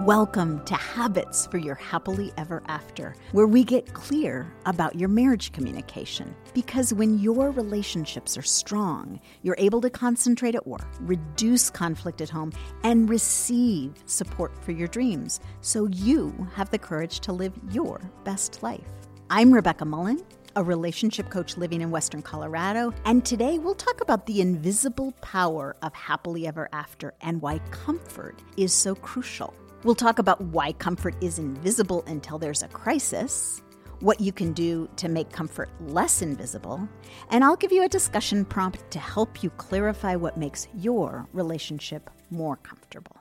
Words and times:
Welcome 0.00 0.62
to 0.66 0.74
Habits 0.74 1.46
for 1.46 1.56
Your 1.56 1.74
Happily 1.74 2.30
Ever 2.36 2.62
After, 2.68 3.14
where 3.32 3.46
we 3.46 3.64
get 3.64 3.94
clear 3.94 4.52
about 4.66 4.94
your 4.94 5.08
marriage 5.08 5.52
communication. 5.52 6.36
Because 6.52 6.92
when 6.92 7.18
your 7.18 7.50
relationships 7.50 8.36
are 8.36 8.42
strong, 8.42 9.18
you're 9.42 9.56
able 9.58 9.80
to 9.80 9.88
concentrate 9.88 10.54
at 10.54 10.66
work, 10.66 10.86
reduce 11.00 11.70
conflict 11.70 12.20
at 12.20 12.28
home, 12.28 12.52
and 12.84 13.08
receive 13.08 13.94
support 14.04 14.62
for 14.62 14.72
your 14.72 14.86
dreams 14.86 15.40
so 15.62 15.86
you 15.86 16.46
have 16.54 16.68
the 16.68 16.78
courage 16.78 17.20
to 17.20 17.32
live 17.32 17.54
your 17.70 17.98
best 18.22 18.62
life. 18.62 18.84
I'm 19.30 19.50
Rebecca 19.50 19.86
Mullen, 19.86 20.20
a 20.56 20.62
relationship 20.62 21.30
coach 21.30 21.56
living 21.56 21.80
in 21.80 21.90
Western 21.90 22.20
Colorado, 22.20 22.92
and 23.06 23.24
today 23.24 23.56
we'll 23.56 23.74
talk 23.74 24.02
about 24.02 24.26
the 24.26 24.42
invisible 24.42 25.12
power 25.22 25.74
of 25.80 25.94
happily 25.94 26.46
ever 26.46 26.68
after 26.72 27.14
and 27.22 27.40
why 27.40 27.60
comfort 27.70 28.42
is 28.58 28.74
so 28.74 28.94
crucial. 28.94 29.54
We'll 29.84 29.94
talk 29.94 30.18
about 30.18 30.40
why 30.40 30.72
comfort 30.72 31.14
is 31.20 31.38
invisible 31.38 32.02
until 32.06 32.38
there's 32.38 32.62
a 32.62 32.68
crisis, 32.68 33.62
what 34.00 34.20
you 34.20 34.32
can 34.32 34.52
do 34.52 34.88
to 34.96 35.08
make 35.08 35.30
comfort 35.30 35.68
less 35.80 36.22
invisible, 36.22 36.88
and 37.30 37.44
I'll 37.44 37.56
give 37.56 37.72
you 37.72 37.84
a 37.84 37.88
discussion 37.88 38.44
prompt 38.44 38.90
to 38.90 38.98
help 38.98 39.42
you 39.42 39.50
clarify 39.50 40.16
what 40.16 40.36
makes 40.36 40.66
your 40.74 41.28
relationship 41.32 42.10
more 42.30 42.56
comfortable. 42.56 43.16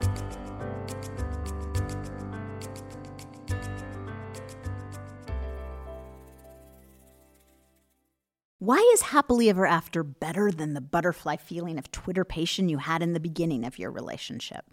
Why 8.59 8.77
is 8.93 9.01
happily 9.01 9.49
ever 9.49 9.67
after 9.67 10.03
better 10.03 10.51
than 10.51 10.73
the 10.73 10.81
butterfly 10.81 11.35
feeling 11.35 11.77
of 11.77 11.91
twitterpation 11.91 12.69
you 12.69 12.79
had 12.79 13.03
in 13.03 13.13
the 13.13 13.19
beginning 13.19 13.63
of 13.63 13.77
your 13.77 13.91
relationship? 13.91 14.65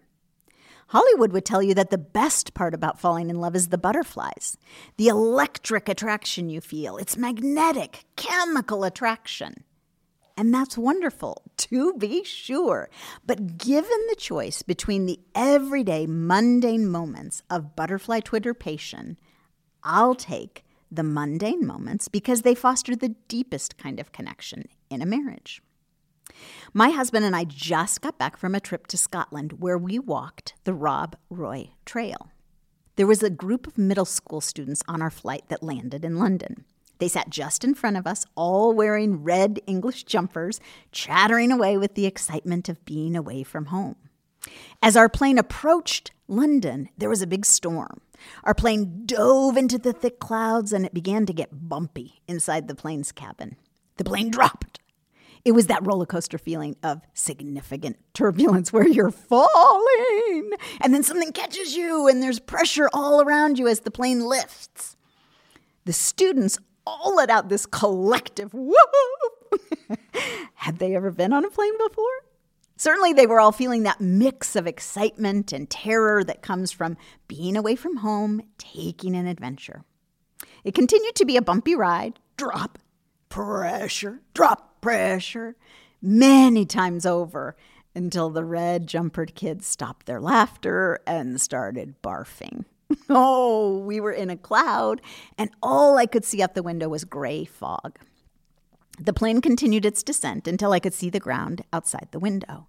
Hollywood 0.92 1.32
would 1.32 1.46
tell 1.46 1.62
you 1.62 1.72
that 1.72 1.88
the 1.88 1.96
best 1.96 2.52
part 2.52 2.74
about 2.74 3.00
falling 3.00 3.30
in 3.30 3.40
love 3.40 3.56
is 3.56 3.68
the 3.68 3.78
butterflies, 3.78 4.58
the 4.98 5.08
electric 5.08 5.88
attraction 5.88 6.50
you 6.50 6.60
feel. 6.60 6.98
It's 6.98 7.16
magnetic, 7.16 8.04
chemical 8.16 8.84
attraction. 8.84 9.64
And 10.36 10.52
that's 10.52 10.76
wonderful, 10.76 11.44
to 11.56 11.94
be 11.94 12.24
sure. 12.24 12.90
But 13.24 13.56
given 13.56 13.98
the 14.10 14.16
choice 14.16 14.60
between 14.60 15.06
the 15.06 15.18
everyday 15.34 16.06
mundane 16.06 16.86
moments 16.86 17.42
of 17.48 17.74
butterfly 17.74 18.20
twitterpation, 18.20 19.16
I'll 19.82 20.14
take 20.14 20.62
the 20.90 21.02
mundane 21.02 21.66
moments 21.66 22.08
because 22.08 22.42
they 22.42 22.54
foster 22.54 22.94
the 22.94 23.16
deepest 23.28 23.78
kind 23.78 23.98
of 23.98 24.12
connection 24.12 24.68
in 24.90 25.00
a 25.00 25.06
marriage. 25.06 25.62
My 26.72 26.90
husband 26.90 27.24
and 27.24 27.36
I 27.36 27.44
just 27.44 28.00
got 28.00 28.18
back 28.18 28.36
from 28.36 28.54
a 28.54 28.60
trip 28.60 28.86
to 28.88 28.96
Scotland 28.96 29.60
where 29.60 29.78
we 29.78 29.98
walked 29.98 30.54
the 30.64 30.74
Rob 30.74 31.16
Roy 31.30 31.70
Trail. 31.84 32.28
There 32.96 33.06
was 33.06 33.22
a 33.22 33.30
group 33.30 33.66
of 33.66 33.78
middle 33.78 34.04
school 34.04 34.40
students 34.40 34.82
on 34.86 35.00
our 35.00 35.10
flight 35.10 35.44
that 35.48 35.62
landed 35.62 36.04
in 36.04 36.18
London. 36.18 36.64
They 36.98 37.08
sat 37.08 37.30
just 37.30 37.64
in 37.64 37.74
front 37.74 37.96
of 37.96 38.06
us, 38.06 38.24
all 38.36 38.74
wearing 38.74 39.24
red 39.24 39.60
English 39.66 40.04
jumpers, 40.04 40.60
chattering 40.92 41.50
away 41.50 41.76
with 41.76 41.94
the 41.94 42.06
excitement 42.06 42.68
of 42.68 42.84
being 42.84 43.16
away 43.16 43.42
from 43.42 43.66
home. 43.66 43.96
As 44.82 44.96
our 44.96 45.08
plane 45.08 45.38
approached 45.38 46.12
London, 46.28 46.88
there 46.96 47.08
was 47.08 47.22
a 47.22 47.26
big 47.26 47.44
storm. 47.44 48.00
Our 48.44 48.54
plane 48.54 49.02
dove 49.06 49.56
into 49.56 49.78
the 49.78 49.92
thick 49.92 50.20
clouds 50.20 50.72
and 50.72 50.84
it 50.84 50.94
began 50.94 51.26
to 51.26 51.32
get 51.32 51.68
bumpy 51.68 52.22
inside 52.28 52.68
the 52.68 52.74
plane's 52.74 53.10
cabin. 53.10 53.56
The 53.96 54.04
plane 54.04 54.30
dropped 54.30 54.80
it 55.44 55.52
was 55.52 55.66
that 55.66 55.84
roller 55.86 56.06
coaster 56.06 56.38
feeling 56.38 56.76
of 56.82 57.02
significant 57.14 57.98
turbulence 58.14 58.72
where 58.72 58.86
you're 58.86 59.10
falling 59.10 60.52
and 60.80 60.94
then 60.94 61.02
something 61.02 61.32
catches 61.32 61.76
you 61.76 62.08
and 62.08 62.22
there's 62.22 62.38
pressure 62.38 62.88
all 62.92 63.20
around 63.20 63.58
you 63.58 63.66
as 63.66 63.80
the 63.80 63.90
plane 63.90 64.24
lifts. 64.24 64.96
The 65.84 65.92
students 65.92 66.58
all 66.86 67.16
let 67.16 67.30
out 67.30 67.48
this 67.48 67.66
collective 67.66 68.54
whoop. 68.54 68.76
Had 70.54 70.78
they 70.78 70.94
ever 70.94 71.10
been 71.10 71.32
on 71.32 71.44
a 71.44 71.50
plane 71.50 71.76
before? 71.88 72.04
Certainly, 72.76 73.12
they 73.12 73.26
were 73.26 73.38
all 73.38 73.52
feeling 73.52 73.84
that 73.84 74.00
mix 74.00 74.56
of 74.56 74.66
excitement 74.66 75.52
and 75.52 75.70
terror 75.70 76.24
that 76.24 76.42
comes 76.42 76.72
from 76.72 76.96
being 77.28 77.56
away 77.56 77.76
from 77.76 77.98
home, 77.98 78.42
taking 78.58 79.14
an 79.14 79.26
adventure. 79.26 79.84
It 80.64 80.74
continued 80.74 81.14
to 81.16 81.24
be 81.24 81.36
a 81.36 81.42
bumpy 81.42 81.76
ride, 81.76 82.18
drop, 82.36 82.78
pressure, 83.28 84.20
drop, 84.34 84.71
pressure 84.82 85.56
many 86.02 86.66
times 86.66 87.06
over 87.06 87.56
until 87.94 88.28
the 88.28 88.44
red 88.44 88.86
jumpered 88.86 89.34
kids 89.34 89.66
stopped 89.66 90.04
their 90.04 90.20
laughter 90.20 91.00
and 91.06 91.40
started 91.40 91.94
barfing. 92.02 92.64
oh, 93.08 93.78
we 93.78 94.00
were 94.00 94.12
in 94.12 94.28
a 94.28 94.36
cloud, 94.36 95.00
and 95.38 95.50
all 95.62 95.96
I 95.96 96.04
could 96.04 96.24
see 96.24 96.42
out 96.42 96.54
the 96.54 96.62
window 96.62 96.88
was 96.88 97.04
gray 97.04 97.44
fog. 97.44 97.98
The 98.98 99.12
plane 99.14 99.40
continued 99.40 99.86
its 99.86 100.02
descent 100.02 100.46
until 100.46 100.72
I 100.72 100.80
could 100.80 100.92
see 100.92 101.08
the 101.08 101.20
ground 101.20 101.64
outside 101.72 102.08
the 102.10 102.18
window. 102.18 102.66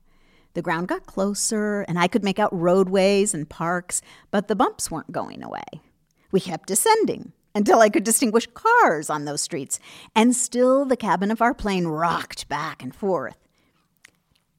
The 0.54 0.62
ground 0.62 0.88
got 0.88 1.08
closer, 1.08 1.82
and 1.82 2.00
I 2.00 2.08
could 2.08 2.24
make 2.24 2.40
out 2.40 2.54
roadways 2.58 3.34
and 3.34 3.50
parks, 3.50 4.02
but 4.32 4.48
the 4.48 4.56
bumps 4.56 4.90
weren't 4.90 5.12
going 5.12 5.44
away. 5.44 5.66
We 6.32 6.40
kept 6.40 6.68
descending 6.68 7.34
until 7.56 7.80
I 7.80 7.90
could 7.90 8.04
distinguish 8.04 8.48
cars 8.54 9.10
on 9.10 9.26
those 9.26 9.42
streets, 9.42 9.80
and 10.16 10.36
still 10.36 10.86
the 10.86 10.98
cabin 10.98 11.32
of 11.32 11.42
our 11.42 11.54
plane 11.54 11.88
rocked 11.88 12.48
back 12.48 12.82
and 12.82 12.96
forth. 12.96 13.38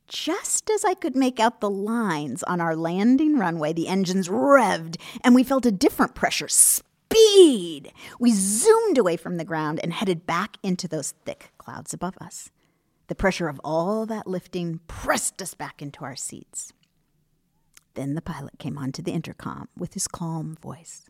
Just 0.07 0.71
as 0.71 0.85
I 0.85 0.95
could 0.95 1.17
make 1.17 1.41
out 1.41 1.61
the 1.61 1.71
lines 1.71 2.43
on 2.43 2.61
our 2.61 2.77
landing 2.77 3.39
runway, 3.39 3.73
the 3.73 3.89
engines 3.89 4.29
revved, 4.29 4.97
and 5.23 5.35
we 5.35 5.43
felt 5.43 5.67
a 5.67 5.73
different 5.73 6.15
pressure 6.15 6.49
speed. 6.49 7.93
We 8.21 8.33
zoomed 8.33 8.99
away 8.99 9.17
from 9.17 9.39
the 9.39 9.45
ground 9.45 9.81
and 9.83 9.93
headed 9.93 10.27
back 10.27 10.59
into 10.63 10.87
those 10.87 11.15
thick 11.25 11.53
clouds 11.59 11.95
above 11.95 12.17
us. 12.21 12.51
The 13.09 13.15
pressure 13.15 13.49
of 13.49 13.61
all 13.65 14.07
that 14.07 14.27
lifting 14.27 14.81
pressed 14.87 15.41
us 15.43 15.55
back 15.55 15.83
into 15.83 16.05
our 16.05 16.17
seats. 16.17 16.73
Then 17.95 18.15
the 18.15 18.23
pilot 18.23 18.59
came 18.59 18.77
onto 18.77 19.03
the 19.03 19.13
intercom 19.13 19.69
with 19.77 19.95
his 19.95 20.09
calm 20.09 20.57
voice. 20.61 21.09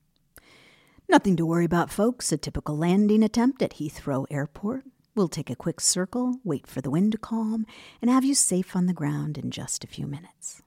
Nothing 1.08 1.36
to 1.36 1.46
worry 1.46 1.66
about, 1.66 1.90
folks. 1.90 2.32
A 2.32 2.36
typical 2.36 2.76
landing 2.76 3.22
attempt 3.22 3.62
at 3.62 3.74
Heathrow 3.74 4.26
Airport. 4.30 4.84
We'll 5.14 5.28
take 5.28 5.50
a 5.50 5.56
quick 5.56 5.80
circle, 5.80 6.40
wait 6.42 6.66
for 6.66 6.80
the 6.80 6.90
wind 6.90 7.12
to 7.12 7.18
calm, 7.18 7.66
and 8.02 8.10
have 8.10 8.24
you 8.24 8.34
safe 8.34 8.74
on 8.74 8.86
the 8.86 8.92
ground 8.92 9.38
in 9.38 9.50
just 9.50 9.84
a 9.84 9.88
few 9.88 10.06
minutes. 10.06 10.62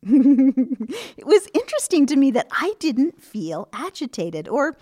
it 0.02 1.26
was 1.26 1.48
interesting 1.54 2.06
to 2.06 2.16
me 2.16 2.30
that 2.30 2.46
I 2.52 2.74
didn't 2.78 3.20
feel 3.20 3.68
agitated, 3.72 4.46
or 4.46 4.76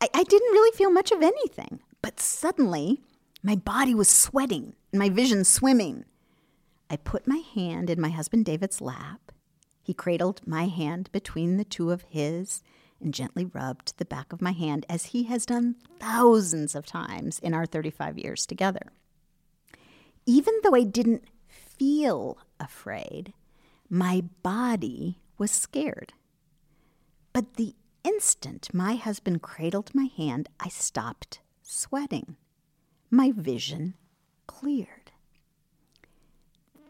I, 0.00 0.08
I, 0.12 0.24
didn't 0.24 0.52
really 0.52 0.76
feel 0.76 0.90
much 0.90 1.12
of 1.12 1.22
anything. 1.22 1.78
But 2.02 2.18
suddenly, 2.18 3.00
my 3.44 3.54
body 3.54 3.94
was 3.94 4.10
sweating 4.10 4.74
and 4.90 4.98
my 4.98 5.08
vision 5.08 5.44
swimming. 5.44 6.04
I 6.90 6.96
put 6.96 7.28
my 7.28 7.42
hand 7.54 7.90
in 7.90 8.00
my 8.00 8.10
husband 8.10 8.44
David's 8.44 8.80
lap. 8.80 9.30
He 9.84 9.94
cradled 9.94 10.40
my 10.44 10.66
hand 10.66 11.10
between 11.12 11.58
the 11.58 11.64
two 11.64 11.92
of 11.92 12.02
his 12.08 12.64
and 13.00 13.14
gently 13.14 13.44
rubbed 13.44 13.96
the 13.98 14.04
back 14.04 14.32
of 14.32 14.42
my 14.42 14.52
hand 14.52 14.86
as 14.88 15.06
he 15.06 15.24
has 15.24 15.46
done 15.46 15.76
thousands 16.00 16.74
of 16.74 16.86
times 16.86 17.38
in 17.38 17.54
our 17.54 17.66
35 17.66 18.18
years 18.18 18.46
together. 18.46 18.92
Even 20.24 20.54
though 20.62 20.74
I 20.74 20.82
didn't 20.82 21.24
feel 21.48 22.38
afraid, 22.58 23.32
my 23.88 24.24
body 24.42 25.20
was 25.38 25.50
scared. 25.50 26.12
But 27.32 27.54
the 27.54 27.74
instant 28.02 28.72
my 28.72 28.94
husband 28.94 29.42
cradled 29.42 29.94
my 29.94 30.08
hand, 30.16 30.48
I 30.58 30.68
stopped 30.68 31.40
sweating. 31.62 32.36
My 33.10 33.30
vision 33.30 33.94
cleared. 34.46 35.12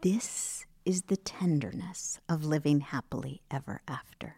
This 0.01 0.65
is 0.85 1.03
the 1.03 1.17
tenderness 1.17 2.19
of 2.29 2.45
living 2.45 2.79
happily 2.79 3.41
ever 3.51 3.81
after. 3.87 4.37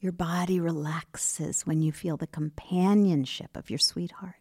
Your 0.00 0.12
body 0.12 0.60
relaxes 0.60 1.62
when 1.62 1.80
you 1.80 1.90
feel 1.92 2.16
the 2.16 2.26
companionship 2.26 3.56
of 3.56 3.70
your 3.70 3.78
sweetheart. 3.78 4.36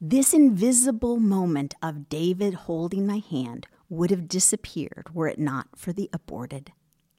This 0.00 0.32
invisible 0.32 1.18
moment 1.18 1.74
of 1.82 2.08
David 2.08 2.54
holding 2.54 3.06
my 3.06 3.18
hand 3.18 3.66
would 3.88 4.10
have 4.10 4.28
disappeared 4.28 5.08
were 5.12 5.28
it 5.28 5.38
not 5.38 5.68
for 5.76 5.92
the 5.92 6.08
aborted 6.12 6.72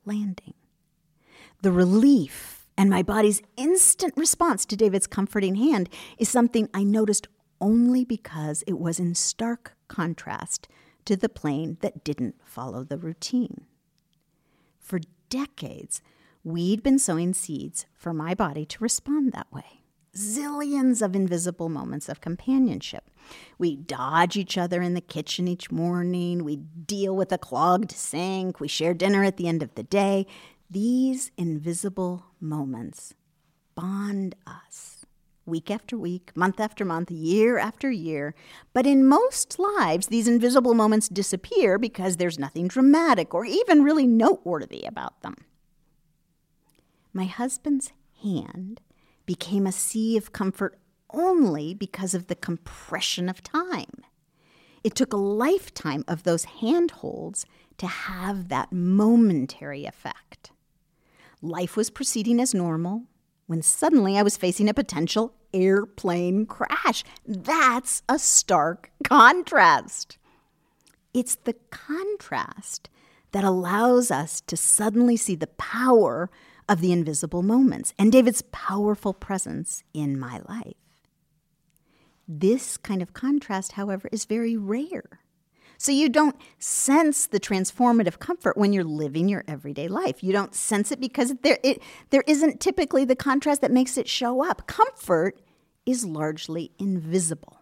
landing. 0.06 0.54
The 1.62 1.72
relief 1.72 2.68
and 2.78 2.90
my 2.90 3.04
body's 3.04 3.42
instant 3.58 4.14
response 4.16 4.66
to 4.66 4.76
David's 4.76 5.06
comforting 5.06 5.56
hand 5.56 5.90
is 6.18 6.30
something 6.30 6.70
I 6.74 6.84
noticed 6.84 7.28
only 7.60 8.04
because 8.04 8.64
it 8.66 8.80
was 8.80 9.00
in 9.00 9.14
stark 9.14 9.76
contrast 9.88 10.68
to 11.06 11.16
the 11.16 11.30
plane 11.30 11.78
that 11.82 12.04
didn't 12.04 12.36
follow 12.44 12.84
the 12.84 12.98
routine. 12.98 13.66
For 14.80 15.00
decades, 15.30 16.02
We'd 16.44 16.82
been 16.82 16.98
sowing 16.98 17.36
seeds 17.36 17.86
for 17.94 18.14
my 18.14 18.34
body 18.34 18.66
to 18.66 18.84
respond 18.84 19.32
that 19.32 19.52
way. 19.54 19.84
Zillions 20.18 21.04
of 21.04 21.16
invisible 21.16 21.70
moments 21.70 22.10
of 22.10 22.20
companionship. 22.20 23.12
We 23.60 23.76
dodge 23.76 24.36
each 24.36 24.58
other 24.58 24.82
in 24.82 24.96
the 24.96 25.02
kitchen 25.02 25.48
each 25.48 25.70
morning. 25.70 26.44
We 26.44 26.56
deal 26.56 27.16
with 27.16 27.32
a 27.32 27.38
clogged 27.38 27.92
sink. 27.92 28.60
We 28.60 28.68
share 28.68 28.96
dinner 28.96 29.24
at 29.24 29.38
the 29.38 29.48
end 29.48 29.62
of 29.62 29.76
the 29.76 29.84
day. 29.84 30.26
These 30.68 31.32
invisible 31.38 32.26
moments 32.40 33.14
bond 33.76 34.36
us 34.48 35.06
week 35.46 35.70
after 35.70 35.96
week, 35.96 36.36
month 36.36 36.60
after 36.60 36.84
month, 36.84 37.12
year 37.12 37.60
after 37.60 37.92
year. 37.92 38.34
But 38.74 38.88
in 38.88 39.06
most 39.06 39.60
lives, 39.60 40.08
these 40.08 40.28
invisible 40.28 40.74
moments 40.74 41.08
disappear 41.08 41.78
because 41.78 42.18
there's 42.18 42.40
nothing 42.40 42.68
dramatic 42.68 43.36
or 43.36 43.46
even 43.46 43.84
really 43.84 44.08
noteworthy 44.08 44.84
about 44.86 45.22
them. 45.22 45.36
My 47.14 47.26
husband's 47.26 47.92
hand 48.24 48.82
became 49.26 49.68
a 49.68 49.72
sea 49.72 50.18
of 50.18 50.32
comfort 50.32 50.78
only 51.10 51.74
because 51.74 52.14
of 52.14 52.28
the 52.28 52.36
compression 52.36 53.28
of 53.28 53.44
time. 53.44 54.04
It 54.84 54.96
took 54.96 55.14
a 55.14 55.18
lifetime 55.18 56.04
of 56.08 56.24
those 56.24 56.46
handholds 56.46 57.46
to 57.78 57.88
have 57.88 58.48
that 58.48 58.72
momentary 58.72 59.86
effect. 59.86 60.52
Life 61.42 61.76
was 61.76 61.90
proceeding 61.90 62.40
as 62.40 62.54
normal 62.54 63.04
when 63.48 63.62
suddenly 63.62 64.18
I 64.18 64.24
was 64.24 64.38
facing 64.38 64.70
a 64.70 64.74
potential 64.74 65.34
airplane 65.54 66.46
crash. 66.46 67.04
That's 67.26 68.02
a 68.08 68.18
stark 68.18 68.92
contrast. 69.04 70.18
It's 71.14 71.36
the 71.36 71.56
contrast 71.70 72.90
that 73.34 73.44
allows 73.44 74.12
us 74.12 74.42
to 74.42 74.56
suddenly 74.56 75.18
see 75.18 75.36
the 75.36 75.48
power 75.48 76.30
of 76.68 76.82
the 76.82 76.92
invisible 76.92 77.44
moments 77.44 77.94
and 77.98 78.12
David's 78.12 78.44
powerful 78.52 79.14
presence 79.14 79.84
in 79.94 80.20
my 80.20 80.42
life. 80.48 80.76
This 82.28 82.78
kind 82.78 83.02
of 83.02 83.14
contrast, 83.14 83.74
however, 83.74 84.08
is 84.12 84.26
very 84.26 84.56
rare. 84.56 85.22
So 85.78 85.92
you 85.92 86.10
don't 86.10 86.36
sense 86.60 87.26
the 87.26 87.40
transformative 87.40 88.20
comfort 88.20 88.56
when 88.56 88.72
you're 88.72 88.84
living 88.84 89.28
your 89.28 89.44
everyday 89.48 89.88
life. 89.88 90.24
You 90.24 90.32
don't 90.32 90.54
sense 90.54 90.92
it 90.92 91.00
because 91.00 91.34
there, 91.42 91.58
it, 91.64 91.82
there 92.12 92.24
isn't 92.28 92.60
typically 92.60 93.04
the 93.04 93.16
contrast 93.16 93.62
that 93.62 93.72
makes 93.72 93.98
it 93.98 94.08
show 94.08 94.48
up. 94.48 94.68
Comfort 94.68 95.42
is 95.86 96.06
largely 96.06 96.72
invisible. 96.78 97.58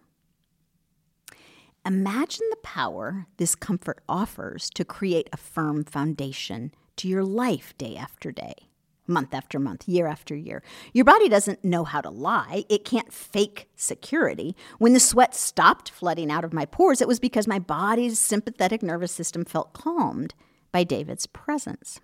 Imagine 1.86 2.46
the 2.50 2.58
power 2.62 3.26
this 3.38 3.54
comfort 3.54 4.02
offers 4.06 4.68
to 4.74 4.84
create 4.84 5.30
a 5.32 5.38
firm 5.38 5.82
foundation 5.82 6.74
to 6.96 7.08
your 7.08 7.24
life 7.24 7.74
day 7.78 7.96
after 7.96 8.30
day 8.30 8.69
month 9.10 9.34
after 9.34 9.58
month, 9.58 9.86
year 9.88 10.06
after 10.06 10.34
year. 10.34 10.62
Your 10.92 11.04
body 11.04 11.28
doesn't 11.28 11.64
know 11.64 11.84
how 11.84 12.00
to 12.00 12.10
lie. 12.10 12.64
It 12.68 12.84
can't 12.84 13.12
fake 13.12 13.68
security. 13.76 14.56
When 14.78 14.94
the 14.94 15.00
sweat 15.00 15.34
stopped 15.34 15.90
flooding 15.90 16.30
out 16.30 16.44
of 16.44 16.52
my 16.52 16.64
pores, 16.64 17.00
it 17.00 17.08
was 17.08 17.20
because 17.20 17.46
my 17.46 17.58
body's 17.58 18.18
sympathetic 18.18 18.82
nervous 18.82 19.12
system 19.12 19.44
felt 19.44 19.72
calmed 19.72 20.34
by 20.72 20.84
David's 20.84 21.26
presence. 21.26 22.00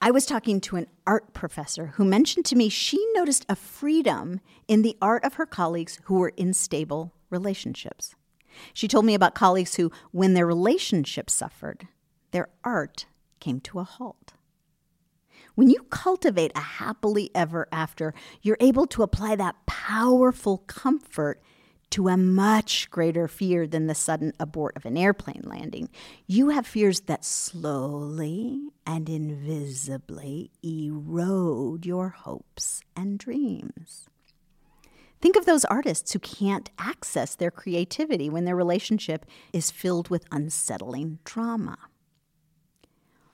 I 0.00 0.10
was 0.10 0.26
talking 0.26 0.60
to 0.60 0.76
an 0.76 0.86
art 1.06 1.32
professor 1.32 1.86
who 1.94 2.04
mentioned 2.04 2.44
to 2.46 2.56
me 2.56 2.68
she 2.68 3.02
noticed 3.14 3.46
a 3.48 3.56
freedom 3.56 4.40
in 4.68 4.82
the 4.82 4.98
art 5.00 5.24
of 5.24 5.34
her 5.34 5.46
colleagues 5.46 5.98
who 6.04 6.16
were 6.16 6.34
in 6.36 6.52
stable 6.52 7.14
relationships. 7.30 8.14
She 8.72 8.86
told 8.86 9.06
me 9.06 9.14
about 9.14 9.34
colleagues 9.34 9.76
who, 9.76 9.90
when 10.12 10.34
their 10.34 10.46
relationship 10.46 11.30
suffered, 11.30 11.88
their 12.32 12.48
art 12.62 13.06
came 13.40 13.60
to 13.60 13.78
a 13.78 13.84
halt. 13.84 14.34
When 15.54 15.70
you 15.70 15.82
cultivate 15.90 16.52
a 16.54 16.60
happily 16.60 17.30
ever 17.34 17.68
after, 17.70 18.12
you're 18.42 18.56
able 18.60 18.86
to 18.88 19.02
apply 19.02 19.36
that 19.36 19.66
powerful 19.66 20.58
comfort 20.66 21.40
to 21.90 22.08
a 22.08 22.16
much 22.16 22.90
greater 22.90 23.28
fear 23.28 23.68
than 23.68 23.86
the 23.86 23.94
sudden 23.94 24.32
abort 24.40 24.76
of 24.76 24.84
an 24.84 24.96
airplane 24.96 25.42
landing. 25.44 25.88
You 26.26 26.48
have 26.48 26.66
fears 26.66 27.02
that 27.02 27.24
slowly 27.24 28.70
and 28.84 29.08
invisibly 29.08 30.50
erode 30.64 31.86
your 31.86 32.08
hopes 32.08 32.82
and 32.96 33.16
dreams. 33.16 34.08
Think 35.20 35.36
of 35.36 35.46
those 35.46 35.64
artists 35.66 36.12
who 36.12 36.18
can't 36.18 36.68
access 36.78 37.36
their 37.36 37.52
creativity 37.52 38.28
when 38.28 38.44
their 38.44 38.56
relationship 38.56 39.24
is 39.52 39.70
filled 39.70 40.08
with 40.08 40.26
unsettling 40.32 41.20
trauma. 41.24 41.78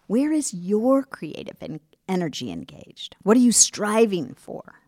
Where 0.06 0.32
is 0.32 0.52
your 0.52 1.02
creative 1.02 1.62
energy 2.10 2.50
engaged? 2.50 3.16
What 3.22 3.36
are 3.36 3.40
you 3.40 3.52
striving 3.52 4.34
for? 4.34 4.80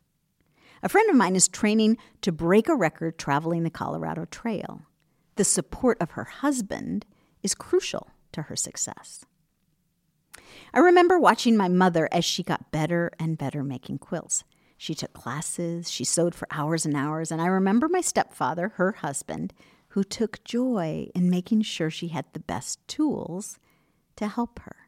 A 0.82 0.88
friend 0.88 1.08
of 1.08 1.16
mine 1.16 1.36
is 1.36 1.48
training 1.48 1.96
to 2.22 2.32
break 2.32 2.69
a 2.69 2.74
record 2.74 3.16
traveling 3.16 3.62
the 3.62 3.70
Colorado 3.70 4.24
Trail. 4.24 4.82
The 5.36 5.44
support 5.44 5.96
of 6.00 6.12
her 6.12 6.24
husband 6.24 7.06
is 7.42 7.54
crucial 7.54 8.10
to 8.32 8.42
her 8.42 8.56
success. 8.56 9.24
I 10.74 10.80
remember 10.80 11.19
watching 11.19 11.56
my 11.56 11.69
mother 11.69 12.08
as 12.10 12.24
she 12.24 12.42
got 12.42 12.72
better 12.72 13.12
and 13.19 13.38
better 13.38 13.62
making 13.62 13.98
quilts. 13.98 14.42
She 14.76 14.94
took 14.94 15.12
classes, 15.12 15.88
she 15.88 16.04
sewed 16.04 16.34
for 16.34 16.48
hours 16.50 16.84
and 16.84 16.96
hours, 16.96 17.30
and 17.30 17.40
I 17.40 17.46
remember 17.46 17.88
my 17.88 18.00
stepfather, 18.00 18.70
her 18.70 18.92
husband, 18.92 19.54
who 19.90 20.02
took 20.02 20.42
joy 20.42 21.08
in 21.14 21.30
making 21.30 21.62
sure 21.62 21.90
she 21.90 22.08
had 22.08 22.24
the 22.32 22.40
best 22.40 22.86
tools 22.88 23.60
to 24.16 24.26
help 24.26 24.58
her. 24.60 24.81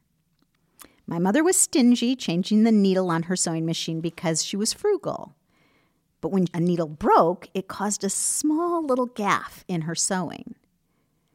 My 1.07 1.19
mother 1.19 1.45
was 1.45 1.57
stingy, 1.57 2.17
changing 2.17 2.63
the 2.63 2.73
needle 2.73 3.11
on 3.11 3.25
her 3.25 3.37
sewing 3.37 3.67
machine 3.67 4.01
because 4.01 4.45
she 4.45 4.57
was 4.57 4.73
frugal. 4.73 5.35
But 6.21 6.33
when 6.33 6.47
a 6.55 6.61
needle 6.61 6.89
broke, 6.89 7.49
it 7.53 7.69
caused 7.69 8.03
a 8.03 8.09
small 8.09 8.85
little 8.85 9.07
gaff 9.07 9.65
in 9.69 9.83
her 9.83 9.95
sewing. 9.95 10.55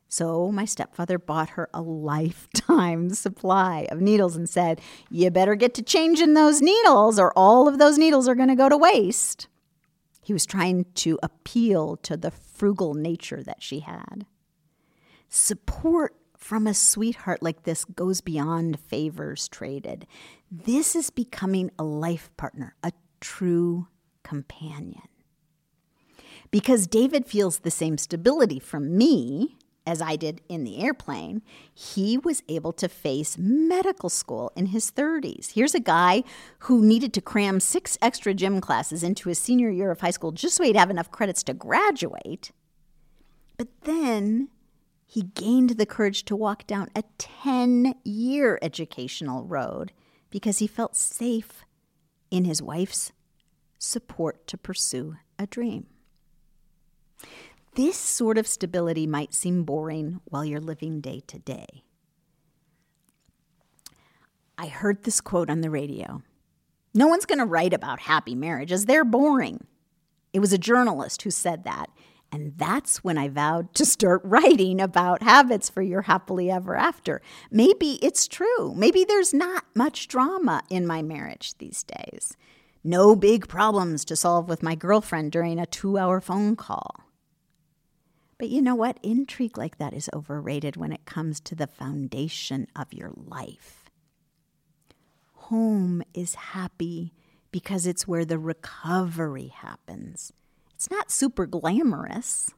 So 0.07 0.51
my 0.51 0.66
stepfather 0.66 1.19
bought 1.19 1.51
her 1.51 1.69
a 1.74 1.81
lifetime 1.83 3.12
supply 3.12 3.88
of 3.92 4.01
needles 4.01 4.36
and 4.36 4.50
said, 4.50 4.81
You 5.12 5.30
better 5.30 5.54
get 5.54 5.75
to 5.75 5.83
changing 5.83 6.33
those 6.33 6.62
needles, 6.62 7.19
or 7.19 7.31
all 7.36 7.68
of 7.68 7.77
those 7.77 8.00
needles 8.00 8.27
are 8.27 8.36
going 8.36 8.50
to 8.50 8.56
go 8.56 8.69
to 8.69 8.77
waste. 8.77 9.48
He 10.24 10.33
was 10.33 10.45
trying 10.45 10.86
to 10.95 11.19
appeal 11.22 11.98
to 11.98 12.18
the 12.18 12.31
frugal 12.31 12.95
nature 12.95 13.44
that 13.44 13.62
she 13.62 13.81
had. 13.81 14.25
Support 15.30 16.15
from 16.39 16.65
a 16.65 16.74
sweetheart 16.74 17.44
like 17.44 17.63
this 17.63 17.86
goes 17.86 18.21
beyond 18.21 18.80
favors 18.80 19.47
traded. 19.50 20.07
This 20.50 20.95
is 20.95 21.09
becoming 21.09 21.69
a 21.77 21.83
life 21.83 22.31
partner, 22.38 22.75
a 22.81 22.94
true 23.19 23.88
companion. 24.24 25.07
Because 26.50 26.88
David 26.88 27.27
feels 27.27 27.59
the 27.59 27.69
same 27.69 27.97
stability 27.97 28.57
from 28.57 28.97
me 28.97 29.57
as 29.86 30.01
I 30.01 30.15
did 30.15 30.41
in 30.47 30.63
the 30.63 30.83
airplane, 30.83 31.41
he 31.74 32.18
was 32.18 32.44
able 32.47 32.74
to 32.74 32.88
face 32.88 33.38
medical 33.39 34.09
school 34.09 34.51
in 34.55 34.67
his 34.67 34.91
30s. 34.91 35.53
Here's 35.53 35.74
a 35.74 35.79
guy 35.79 36.24
who 36.60 36.86
needed 36.86 37.12
to 37.13 37.22
cram 37.22 37.60
six 37.60 37.98
extra 38.01 38.36
gym 38.36 38.62
classes 38.62 39.03
into 39.03 39.29
his 39.29 39.39
senior 39.39 39.69
year 39.69 39.89
of 39.89 40.01
high 40.01 40.12
school 40.12 40.31
just 40.31 40.55
so 40.55 40.63
he'd 40.63 40.75
have 40.75 40.91
enough 40.91 41.12
credits 41.12 41.41
to 41.43 41.53
graduate. 41.55 42.51
But 43.58 43.67
then 43.81 44.50
he 45.12 45.24
gained 45.24 45.72
the 45.72 45.88
courage 45.88 46.24
to 46.25 46.36
walk 46.36 46.68
down 46.68 46.88
a 46.96 47.04
10 47.18 47.96
year 48.04 48.60
educational 48.62 49.44
road 49.44 49.92
because 50.30 50.60
he 50.60 50.68
felt 50.68 50.96
safe 50.96 51.66
in 52.30 52.46
his 52.46 52.62
wife's 52.62 53.12
support 53.80 54.46
to 54.46 54.56
pursue 54.56 55.16
a 55.39 55.48
dream. 55.48 55.88
This 57.74 57.98
sort 57.98 58.38
of 58.38 58.46
stability 58.46 59.08
might 59.08 59.34
seem 59.34 59.63
boring 59.63 60.22
while 60.25 60.46
you're 60.46 60.60
living 60.60 61.01
day 61.01 61.22
to 61.25 61.39
day. 61.39 61.84
I 64.60 64.68
heard 64.68 65.06
this 65.06 65.22
quote 65.22 65.50
on 65.50 65.62
the 65.62 65.72
radio 65.72 66.22
No 66.94 67.08
one's 67.08 67.25
going 67.25 67.39
to 67.39 67.46
write 67.46 67.74
about 67.74 68.01
happy 68.01 68.36
marriages, 68.36 68.86
they're 68.86 69.04
boring. 69.04 69.66
It 70.34 70.39
was 70.39 70.54
a 70.54 70.60
journalist 70.60 71.24
who 71.24 71.32
said 71.32 71.63
that, 71.63 71.89
and 72.31 72.53
that's 72.57 73.03
when 73.03 73.17
I 73.17 73.27
vowed 73.27 73.74
to 73.75 73.86
start 73.86 74.21
writing 74.24 74.79
about 74.79 75.24
habits 75.24 75.69
for 75.69 75.81
your 75.81 76.03
happily 76.03 76.51
ever 76.51 76.75
after. 76.75 77.21
Maybe 77.51 77.93
it's 78.03 78.27
true. 78.27 78.74
Maybe 78.75 79.03
there's 79.03 79.33
not 79.33 79.65
much 79.75 80.07
drama 80.07 80.63
in 80.69 80.86
my 80.86 81.01
marriage 81.01 81.57
these 81.57 81.83
days. 81.83 82.38
No 82.83 83.15
big 83.15 83.48
problems 83.48 84.05
to 84.05 84.15
solve 84.15 84.48
with 84.48 84.63
my 84.63 84.75
girlfriend 84.75 85.31
during 85.31 85.59
a 85.59 85.65
two 85.65 85.98
hour 85.98 86.21
phone 86.21 86.55
call. 86.55 87.03
But 88.38 88.50
you 88.50 88.62
know 88.62 88.75
what? 88.75 89.00
Intrigue 89.03 89.57
like 89.57 89.79
that 89.79 89.93
is 89.93 90.09
overrated 90.13 90.77
when 90.77 90.93
it 90.93 91.05
comes 91.05 91.41
to 91.41 91.55
the 91.55 91.67
foundation 91.67 92.67
of 92.74 92.93
your 92.93 93.12
life. 93.13 93.89
Home 95.33 96.01
is 96.13 96.36
happy 96.36 97.13
because 97.51 97.86
it's 97.86 98.07
where 98.07 98.24
the 98.24 98.39
recovery 98.39 99.48
happens. 99.48 100.31
It's 100.79 100.89
not 100.89 101.12
super 101.12 101.45
glamorous, 101.45 102.51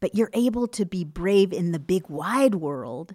but 0.00 0.14
you're 0.14 0.30
able 0.32 0.66
to 0.68 0.86
be 0.86 1.04
brave 1.04 1.52
in 1.52 1.72
the 1.72 1.78
big 1.78 2.08
wide 2.08 2.54
world 2.54 3.14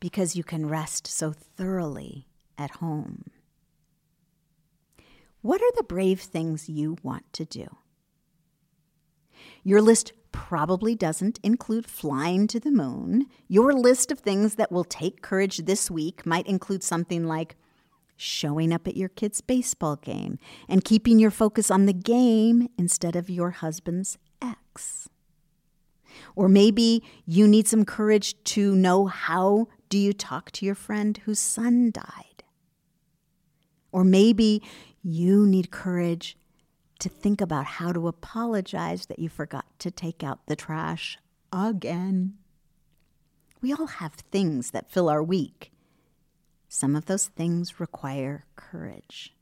because 0.00 0.36
you 0.36 0.44
can 0.44 0.68
rest 0.68 1.06
so 1.06 1.32
thoroughly 1.32 2.26
at 2.58 2.72
home. 2.72 3.30
What 5.40 5.62
are 5.62 5.72
the 5.76 5.82
brave 5.82 6.20
things 6.20 6.68
you 6.68 6.98
want 7.02 7.32
to 7.32 7.46
do? 7.46 7.78
Your 9.62 9.80
list 9.80 10.12
probably 10.30 10.94
doesn't 10.94 11.40
include 11.42 11.86
flying 11.86 12.46
to 12.48 12.60
the 12.60 12.70
moon. 12.70 13.28
Your 13.48 13.72
list 13.72 14.12
of 14.12 14.18
things 14.18 14.56
that 14.56 14.72
will 14.72 14.84
take 14.84 15.22
courage 15.22 15.56
this 15.56 15.90
week 15.90 16.26
might 16.26 16.46
include 16.46 16.82
something 16.82 17.24
like 17.24 17.56
showing 18.24 18.72
up 18.72 18.88
at 18.88 18.96
your 18.96 19.08
kid's 19.08 19.40
baseball 19.40 19.96
game, 19.96 20.38
and 20.68 20.84
keeping 20.84 21.18
your 21.18 21.30
focus 21.30 21.70
on 21.70 21.86
the 21.86 21.92
game 21.92 22.68
instead 22.78 23.16
of 23.16 23.30
your 23.30 23.50
husband's 23.50 24.18
ex. 24.42 25.08
Or 26.36 26.48
maybe 26.48 27.02
you 27.26 27.46
need 27.46 27.68
some 27.68 27.84
courage 27.84 28.42
to 28.44 28.74
know 28.74 29.06
how 29.06 29.68
do 29.88 29.98
you 29.98 30.12
talk 30.12 30.50
to 30.52 30.66
your 30.66 30.74
friend 30.74 31.18
whose 31.24 31.38
son 31.38 31.90
died? 31.90 32.42
Or 33.92 34.04
maybe 34.04 34.62
you 35.02 35.46
need 35.46 35.70
courage 35.70 36.36
to 37.00 37.08
think 37.08 37.40
about 37.40 37.66
how 37.66 37.92
to 37.92 38.08
apologize 38.08 39.06
that 39.06 39.18
you 39.18 39.28
forgot 39.28 39.66
to 39.80 39.90
take 39.90 40.22
out 40.24 40.46
the 40.46 40.56
trash 40.56 41.18
again. 41.52 42.34
We 43.60 43.72
all 43.72 43.86
have 43.86 44.14
things 44.14 44.70
that 44.70 44.90
fill 44.90 45.08
our 45.08 45.22
week. 45.22 45.70
Some 46.74 46.96
of 46.96 47.04
those 47.04 47.28
things 47.28 47.78
require 47.78 48.46
courage. 48.56 49.32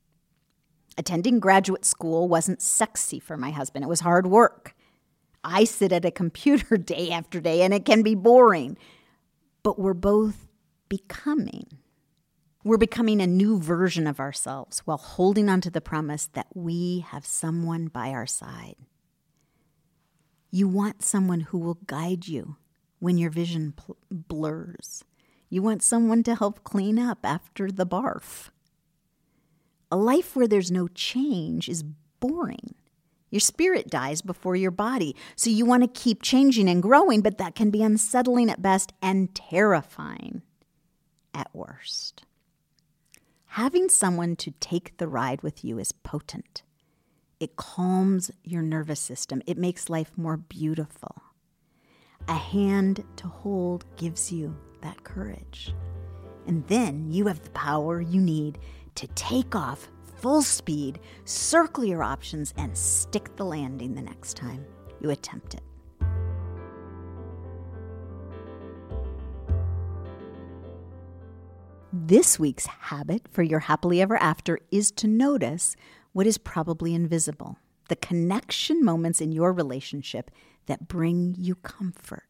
Attending 0.98 1.40
graduate 1.40 1.86
school 1.86 2.28
wasn't 2.28 2.60
sexy 2.60 3.18
for 3.18 3.38
my 3.38 3.50
husband, 3.50 3.82
it 3.82 3.88
was 3.88 4.00
hard 4.00 4.26
work. 4.26 4.74
I 5.42 5.64
sit 5.64 5.92
at 5.92 6.04
a 6.04 6.10
computer 6.10 6.76
day 6.92 7.10
after 7.10 7.40
day 7.40 7.62
and 7.62 7.72
it 7.72 7.86
can 7.86 8.02
be 8.02 8.14
boring, 8.14 8.76
but 9.62 9.78
we're 9.78 9.94
both 9.94 10.46
becoming. 10.90 11.78
We're 12.64 12.76
becoming 12.76 13.22
a 13.22 13.26
new 13.26 13.58
version 13.58 14.06
of 14.06 14.20
ourselves 14.20 14.80
while 14.80 14.98
holding 14.98 15.48
on 15.48 15.62
to 15.62 15.70
the 15.70 15.80
promise 15.80 16.28
that 16.34 16.48
we 16.52 17.00
have 17.08 17.24
someone 17.24 17.86
by 17.86 18.10
our 18.10 18.26
side. 18.26 18.76
You 20.50 20.68
want 20.68 21.02
someone 21.02 21.40
who 21.40 21.58
will 21.58 21.78
guide 21.86 22.28
you 22.28 22.56
when 22.98 23.16
your 23.16 23.30
vision 23.30 23.72
pl- 23.72 23.96
blurs. 24.10 25.02
You 25.52 25.60
want 25.60 25.82
someone 25.82 26.22
to 26.22 26.34
help 26.34 26.64
clean 26.64 26.98
up 26.98 27.18
after 27.24 27.70
the 27.70 27.84
barf. 27.84 28.48
A 29.90 29.98
life 29.98 30.34
where 30.34 30.48
there's 30.48 30.70
no 30.70 30.88
change 30.88 31.68
is 31.68 31.82
boring. 32.20 32.74
Your 33.28 33.40
spirit 33.40 33.90
dies 33.90 34.22
before 34.22 34.56
your 34.56 34.70
body, 34.70 35.14
so 35.36 35.50
you 35.50 35.66
want 35.66 35.82
to 35.82 36.00
keep 36.00 36.22
changing 36.22 36.70
and 36.70 36.82
growing, 36.82 37.20
but 37.20 37.36
that 37.36 37.54
can 37.54 37.68
be 37.68 37.82
unsettling 37.82 38.48
at 38.48 38.62
best 38.62 38.94
and 39.02 39.34
terrifying 39.34 40.40
at 41.34 41.54
worst. 41.54 42.24
Having 43.48 43.90
someone 43.90 44.36
to 44.36 44.52
take 44.52 44.96
the 44.96 45.06
ride 45.06 45.42
with 45.42 45.62
you 45.62 45.78
is 45.78 45.92
potent. 45.92 46.62
It 47.40 47.56
calms 47.56 48.30
your 48.42 48.62
nervous 48.62 49.00
system, 49.00 49.42
it 49.46 49.58
makes 49.58 49.90
life 49.90 50.12
more 50.16 50.38
beautiful. 50.38 51.24
A 52.26 52.36
hand 52.36 53.04
to 53.16 53.26
hold 53.28 53.84
gives 53.96 54.32
you 54.32 54.56
that 54.82 55.02
courage. 55.04 55.74
And 56.46 56.66
then 56.66 57.10
you 57.10 57.26
have 57.26 57.42
the 57.42 57.50
power 57.50 58.00
you 58.00 58.20
need 58.20 58.58
to 58.96 59.06
take 59.08 59.54
off 59.54 59.88
full 60.16 60.42
speed, 60.42 61.00
circle 61.24 61.84
your 61.84 62.02
options, 62.02 62.54
and 62.56 62.76
stick 62.76 63.34
the 63.36 63.44
landing 63.44 63.94
the 63.94 64.02
next 64.02 64.36
time 64.36 64.64
you 65.00 65.10
attempt 65.10 65.54
it. 65.54 65.62
This 71.92 72.38
week's 72.38 72.66
habit 72.66 73.28
for 73.30 73.42
your 73.42 73.60
happily 73.60 74.00
ever 74.00 74.16
after 74.16 74.58
is 74.70 74.90
to 74.92 75.06
notice 75.06 75.76
what 76.12 76.26
is 76.26 76.38
probably 76.38 76.94
invisible, 76.94 77.58
the 77.88 77.96
connection 77.96 78.82
moments 78.82 79.20
in 79.20 79.32
your 79.32 79.52
relationship 79.52 80.30
that 80.66 80.88
bring 80.88 81.34
you 81.38 81.54
comfort. 81.56 82.24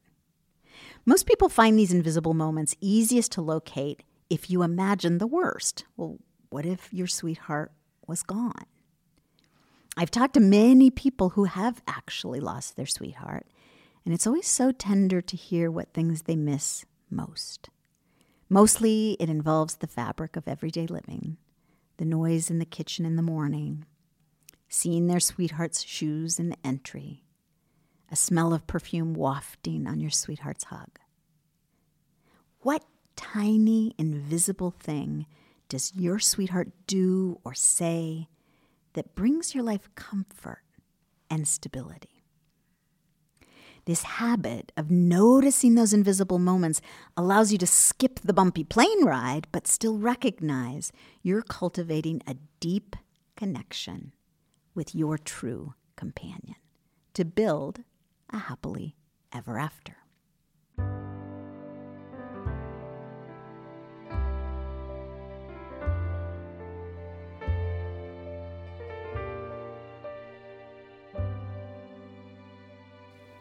Most 1.04 1.26
people 1.26 1.48
find 1.48 1.78
these 1.78 1.92
invisible 1.92 2.34
moments 2.34 2.76
easiest 2.80 3.32
to 3.32 3.42
locate 3.42 4.02
if 4.30 4.50
you 4.50 4.62
imagine 4.62 5.18
the 5.18 5.26
worst. 5.26 5.84
Well, 5.96 6.18
what 6.50 6.66
if 6.66 6.92
your 6.92 7.06
sweetheart 7.06 7.72
was 8.06 8.22
gone? 8.22 8.66
I've 9.96 10.10
talked 10.10 10.34
to 10.34 10.40
many 10.40 10.90
people 10.90 11.30
who 11.30 11.44
have 11.44 11.82
actually 11.86 12.40
lost 12.40 12.76
their 12.76 12.86
sweetheart, 12.86 13.46
and 14.04 14.14
it's 14.14 14.26
always 14.26 14.46
so 14.46 14.72
tender 14.72 15.20
to 15.20 15.36
hear 15.36 15.70
what 15.70 15.92
things 15.92 16.22
they 16.22 16.36
miss 16.36 16.86
most. 17.10 17.68
Mostly, 18.48 19.16
it 19.20 19.28
involves 19.28 19.76
the 19.76 19.86
fabric 19.86 20.36
of 20.36 20.48
everyday 20.48 20.86
living, 20.86 21.36
the 21.98 22.04
noise 22.04 22.50
in 22.50 22.58
the 22.58 22.64
kitchen 22.64 23.04
in 23.04 23.16
the 23.16 23.22
morning, 23.22 23.84
seeing 24.68 25.06
their 25.06 25.20
sweetheart's 25.20 25.82
shoes 25.82 26.38
in 26.38 26.48
the 26.48 26.56
entry, 26.64 27.21
a 28.12 28.16
smell 28.16 28.52
of 28.52 28.66
perfume 28.66 29.14
wafting 29.14 29.86
on 29.86 29.98
your 29.98 30.10
sweetheart's 30.10 30.64
hug. 30.64 30.98
What 32.60 32.84
tiny, 33.16 33.94
invisible 33.98 34.70
thing 34.70 35.26
does 35.70 35.94
your 35.96 36.18
sweetheart 36.18 36.68
do 36.86 37.40
or 37.42 37.54
say 37.54 38.28
that 38.92 39.14
brings 39.14 39.54
your 39.54 39.64
life 39.64 39.88
comfort 39.94 40.62
and 41.30 41.48
stability? 41.48 42.22
This 43.86 44.02
habit 44.02 44.70
of 44.76 44.90
noticing 44.90 45.74
those 45.74 45.94
invisible 45.94 46.38
moments 46.38 46.82
allows 47.16 47.50
you 47.50 47.58
to 47.58 47.66
skip 47.66 48.20
the 48.20 48.34
bumpy 48.34 48.62
plane 48.62 49.04
ride, 49.04 49.48
but 49.50 49.66
still 49.66 49.98
recognize 49.98 50.92
you're 51.22 51.42
cultivating 51.42 52.22
a 52.26 52.36
deep 52.60 52.94
connection 53.34 54.12
with 54.74 54.94
your 54.94 55.16
true 55.16 55.74
companion 55.96 56.56
to 57.14 57.24
build 57.24 57.80
a 58.32 58.38
happily 58.38 58.96
ever 59.32 59.58
after. 59.58 59.96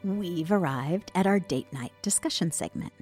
We've 0.04 0.52
arrived 0.52 1.12
at 1.14 1.28
our 1.28 1.40
date 1.40 1.72
night 1.72 1.94
discussion 2.02 2.52
segment. 2.52 2.94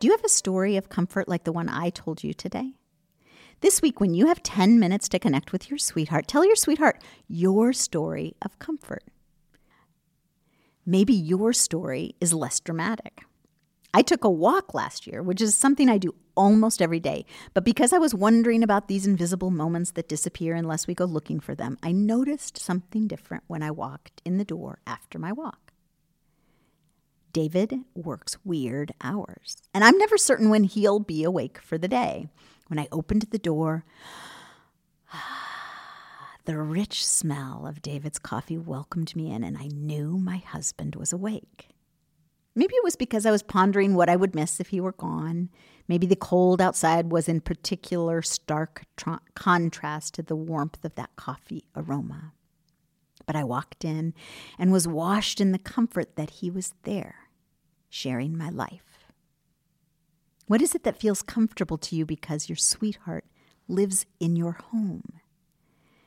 Do 0.00 0.06
you 0.06 0.12
have 0.12 0.24
a 0.24 0.28
story 0.28 0.76
of 0.76 0.88
comfort 0.88 1.28
like 1.28 1.44
the 1.44 1.52
one 1.52 1.68
I 1.68 1.90
told 1.90 2.24
you 2.24 2.32
today? 2.32 2.72
This 3.60 3.80
week, 3.80 4.00
when 4.00 4.14
you 4.14 4.26
have 4.26 4.42
10 4.42 4.80
minutes 4.80 5.08
to 5.10 5.18
connect 5.18 5.52
with 5.52 5.70
your 5.70 5.78
sweetheart, 5.78 6.26
tell 6.26 6.44
your 6.44 6.56
sweetheart 6.56 7.00
your 7.28 7.72
story 7.72 8.34
of 8.42 8.58
comfort. 8.58 9.04
Maybe 10.84 11.14
your 11.14 11.52
story 11.52 12.16
is 12.20 12.34
less 12.34 12.58
dramatic. 12.58 13.22
I 13.94 14.02
took 14.02 14.24
a 14.24 14.30
walk 14.30 14.74
last 14.74 15.06
year, 15.06 15.22
which 15.22 15.40
is 15.40 15.54
something 15.54 15.88
I 15.88 15.98
do 15.98 16.14
almost 16.34 16.80
every 16.80 16.98
day. 16.98 17.26
But 17.54 17.64
because 17.64 17.92
I 17.92 17.98
was 17.98 18.14
wondering 18.14 18.62
about 18.62 18.88
these 18.88 19.06
invisible 19.06 19.50
moments 19.50 19.92
that 19.92 20.08
disappear 20.08 20.54
unless 20.54 20.86
we 20.86 20.94
go 20.94 21.04
looking 21.04 21.40
for 21.40 21.54
them, 21.54 21.78
I 21.82 21.92
noticed 21.92 22.58
something 22.58 23.06
different 23.06 23.44
when 23.46 23.62
I 23.62 23.70
walked 23.70 24.22
in 24.24 24.38
the 24.38 24.44
door 24.44 24.80
after 24.86 25.18
my 25.18 25.30
walk. 25.30 25.72
David 27.32 27.80
works 27.94 28.36
weird 28.44 28.92
hours, 29.00 29.56
and 29.72 29.84
I'm 29.84 29.96
never 29.96 30.18
certain 30.18 30.50
when 30.50 30.64
he'll 30.64 31.00
be 31.00 31.24
awake 31.24 31.58
for 31.58 31.78
the 31.78 31.88
day. 31.88 32.28
When 32.68 32.78
I 32.78 32.88
opened 32.92 33.22
the 33.30 33.38
door, 33.38 33.84
the 36.44 36.58
rich 36.58 37.06
smell 37.06 37.66
of 37.66 37.82
David's 37.82 38.18
coffee 38.18 38.58
welcomed 38.58 39.14
me 39.14 39.32
in, 39.32 39.44
and 39.44 39.56
I 39.56 39.68
knew 39.68 40.18
my 40.18 40.38
husband 40.38 40.96
was 40.96 41.12
awake. 41.12 41.68
Maybe 42.54 42.74
it 42.74 42.84
was 42.84 42.96
because 42.96 43.24
I 43.24 43.30
was 43.30 43.42
pondering 43.42 43.94
what 43.94 44.08
I 44.08 44.16
would 44.16 44.34
miss 44.34 44.60
if 44.60 44.68
he 44.68 44.80
were 44.80 44.92
gone. 44.92 45.48
Maybe 45.88 46.06
the 46.06 46.16
cold 46.16 46.60
outside 46.60 47.10
was 47.10 47.28
in 47.28 47.40
particular 47.40 48.20
stark 48.22 48.84
tra- 48.96 49.20
contrast 49.34 50.14
to 50.14 50.22
the 50.22 50.36
warmth 50.36 50.84
of 50.84 50.94
that 50.96 51.16
coffee 51.16 51.64
aroma. 51.74 52.32
But 53.24 53.36
I 53.36 53.44
walked 53.44 53.84
in 53.84 54.12
and 54.58 54.72
was 54.72 54.86
washed 54.86 55.40
in 55.40 55.52
the 55.52 55.58
comfort 55.58 56.16
that 56.16 56.30
he 56.30 56.50
was 56.50 56.74
there, 56.82 57.28
sharing 57.88 58.36
my 58.36 58.50
life. 58.50 59.06
What 60.46 60.60
is 60.60 60.74
it 60.74 60.82
that 60.82 61.00
feels 61.00 61.22
comfortable 61.22 61.78
to 61.78 61.96
you 61.96 62.04
because 62.04 62.48
your 62.48 62.56
sweetheart 62.56 63.24
lives 63.68 64.04
in 64.20 64.36
your 64.36 64.52
home? 64.70 65.21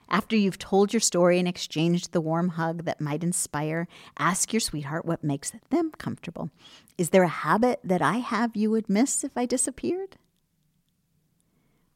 After 0.09 0.35
you've 0.35 0.59
told 0.59 0.93
your 0.93 0.99
story 0.99 1.39
and 1.39 1.47
exchanged 1.47 2.11
the 2.11 2.21
warm 2.21 2.49
hug 2.49 2.85
that 2.85 3.01
might 3.01 3.23
inspire, 3.23 3.87
ask 4.17 4.53
your 4.53 4.59
sweetheart 4.59 5.05
what 5.05 5.23
makes 5.23 5.51
them 5.69 5.91
comfortable. 5.97 6.51
Is 6.97 7.09
there 7.09 7.23
a 7.23 7.27
habit 7.27 7.79
that 7.83 8.01
I 8.01 8.17
have 8.17 8.55
you 8.55 8.71
would 8.71 8.89
miss 8.89 9.23
if 9.23 9.35
I 9.35 9.45
disappeared? 9.45 10.17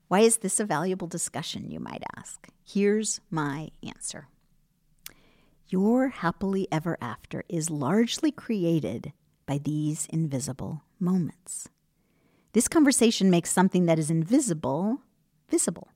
Why 0.08 0.22
is 0.22 0.38
this 0.38 0.60
a 0.60 0.66
valuable 0.66 1.08
discussion, 1.08 1.70
you 1.70 1.80
might 1.80 2.04
ask? 2.18 2.48
Here's 2.66 3.22
my 3.30 3.70
answer 3.84 4.28
Your 5.68 6.10
happily 6.10 6.68
ever 6.72 6.98
after 7.00 7.44
is 7.48 7.70
largely 7.70 8.32
created 8.32 9.14
by 9.46 9.60
these 9.60 10.08
invisible 10.08 10.82
moments. 11.00 11.70
This 12.54 12.68
conversation 12.68 13.30
makes 13.30 13.52
something 13.52 13.86
that 13.86 14.00
is 14.00 14.10
invisible 14.10 15.02
visible. 15.48 15.90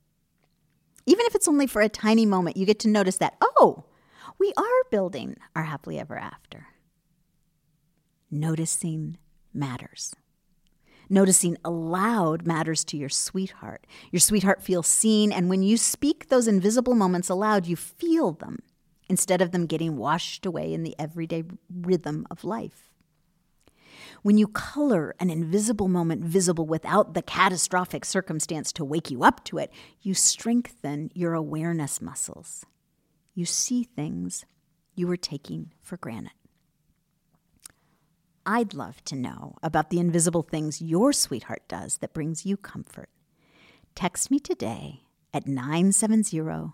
Even 1.06 1.26
if 1.26 1.36
it's 1.36 1.48
only 1.48 1.68
for 1.68 1.82
a 1.82 1.90
tiny 1.90 2.26
moment, 2.26 2.58
you 2.58 2.66
get 2.66 2.80
to 2.80 2.88
notice 2.88 3.18
that, 3.18 3.36
oh, 3.42 3.86
we 4.40 4.54
are 4.58 4.84
building 4.92 5.38
our 5.56 5.64
happily 5.64 6.00
ever 6.00 6.18
after. 6.18 6.68
Noticing 8.32 9.18
matters. 9.54 10.16
Noticing 11.10 11.58
aloud 11.64 12.48
matters 12.48 12.84
to 12.86 12.98
your 12.98 13.10
sweetheart. 13.10 13.86
Your 14.12 14.20
sweetheart 14.20 14.62
feels 14.62 14.88
seen, 14.88 15.32
and 15.32 15.50
when 15.50 15.62
you 15.62 15.78
speak 15.78 16.30
those 16.30 16.48
invisible 16.48 16.96
moments 16.96 17.30
aloud, 17.30 17.68
you 17.68 17.76
feel 17.76 18.32
them 18.32 18.60
instead 19.10 19.42
of 19.42 19.52
them 19.52 19.66
getting 19.66 19.98
washed 19.98 20.46
away 20.46 20.74
in 20.74 20.84
the 20.84 20.96
everyday 20.98 21.44
rhythm 21.70 22.26
of 22.32 22.44
life. 22.44 22.90
When 24.24 24.38
you 24.38 24.48
color 24.48 25.16
an 25.20 25.30
invisible 25.30 25.90
moment 25.90 26.24
visible 26.24 26.66
without 26.66 27.14
the 27.14 27.22
catastrophic 27.22 28.06
circumstance 28.06 28.72
to 28.72 28.86
wake 28.86 29.12
you 29.12 29.22
up 29.22 29.44
to 29.44 29.58
it, 29.58 29.70
you 30.02 30.14
strengthen 30.14 31.12
your 31.14 31.34
awareness 31.34 32.02
muscles. 32.02 32.66
You 33.36 33.44
see 33.44 33.84
things 33.84 34.46
you 34.96 35.08
were 35.08 35.18
taking 35.18 35.74
for 35.82 35.98
granted. 35.98 36.32
I'd 38.46 38.74
love 38.74 39.04
to 39.06 39.18
know 39.18 39.58
about 39.62 39.90
the 39.90 40.00
invisible 40.00 40.44
things 40.44 40.82
your 40.82 41.12
sweetheart 41.12 41.64
does 41.68 41.98
that 41.98 42.14
brings 42.14 42.46
you 42.46 42.56
comfort. 42.56 43.10
Text 43.94 44.32
me 44.32 44.40
today 44.40 45.02
at 45.34 45.48
970 45.48 46.72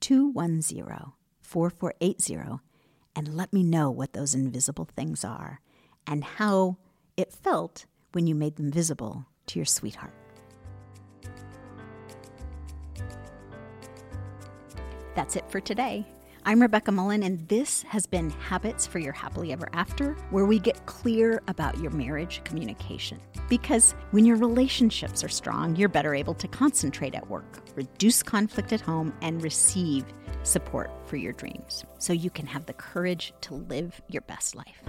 210 0.00 1.12
4480 1.42 2.60
and 3.14 3.36
let 3.36 3.52
me 3.52 3.62
know 3.62 3.90
what 3.90 4.14
those 4.14 4.34
invisible 4.34 4.88
things 4.96 5.26
are 5.26 5.60
and 6.06 6.24
how 6.24 6.76
it 7.16 7.32
felt 7.32 7.86
when 8.12 8.26
you 8.26 8.34
made 8.34 8.56
them 8.56 8.70
visible 8.70 9.26
to 9.46 9.58
your 9.58 9.66
sweetheart. 9.66 10.14
That's 15.14 15.36
it 15.36 15.50
for 15.50 15.60
today. 15.60 16.06
I'm 16.46 16.62
Rebecca 16.62 16.90
Mullen, 16.90 17.22
and 17.22 17.46
this 17.48 17.82
has 17.82 18.06
been 18.06 18.30
Habits 18.30 18.86
for 18.86 18.98
Your 18.98 19.12
Happily 19.12 19.52
Ever 19.52 19.68
After, 19.74 20.14
where 20.30 20.46
we 20.46 20.58
get 20.58 20.86
clear 20.86 21.42
about 21.48 21.78
your 21.80 21.90
marriage 21.90 22.40
communication. 22.44 23.20
Because 23.50 23.92
when 24.12 24.24
your 24.24 24.36
relationships 24.36 25.22
are 25.22 25.28
strong, 25.28 25.76
you're 25.76 25.90
better 25.90 26.14
able 26.14 26.32
to 26.34 26.48
concentrate 26.48 27.14
at 27.14 27.28
work, 27.28 27.58
reduce 27.74 28.22
conflict 28.22 28.72
at 28.72 28.80
home, 28.80 29.12
and 29.20 29.42
receive 29.42 30.06
support 30.42 30.90
for 31.04 31.16
your 31.16 31.34
dreams 31.34 31.84
so 31.98 32.14
you 32.14 32.30
can 32.30 32.46
have 32.46 32.64
the 32.64 32.72
courage 32.72 33.34
to 33.42 33.54
live 33.54 34.00
your 34.08 34.22
best 34.22 34.56
life. 34.56 34.82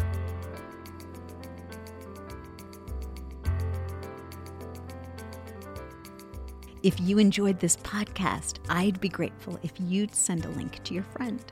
If 6.84 7.00
you 7.00 7.20
enjoyed 7.20 7.60
this 7.60 7.78
podcast, 7.78 8.58
I'd 8.68 9.00
be 9.00 9.08
grateful 9.08 9.60
if 9.62 9.72
you'd 9.80 10.16
send 10.16 10.46
a 10.46 10.50
link 10.50 10.84
to 10.84 10.96
your 10.96 11.04
friend. 11.04 11.44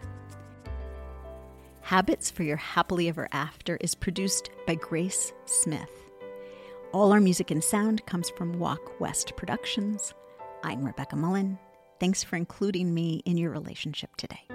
Habits 1.81 2.31
for 2.31 2.41
Your 2.41 2.57
Happily 2.57 3.09
Ever 3.09 3.29
After 3.31 3.77
is 3.77 3.93
produced 3.93 4.49
by 4.65 4.73
Grace 4.73 5.31
Smith. 5.45 5.91
All 6.93 7.11
our 7.11 7.21
music 7.21 7.51
and 7.51 7.63
sound 7.63 8.03
comes 8.07 8.31
from 8.31 8.57
Walk 8.57 8.99
West 8.99 9.33
Productions. 9.37 10.15
I'm 10.63 10.83
Rebecca 10.83 11.15
Mullen. 11.15 11.59
Thanks 11.99 12.23
for 12.23 12.35
including 12.35 12.91
me 12.91 13.21
in 13.25 13.37
your 13.37 13.51
relationship 13.51 14.15
today. 14.15 14.47